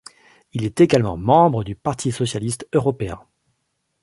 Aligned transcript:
Il 0.53 0.65
est 0.65 0.81
également 0.81 1.15
membre 1.15 1.63
du 1.63 1.75
Parti 1.75 2.11
socialiste 2.11 2.67
européen. 2.73 3.19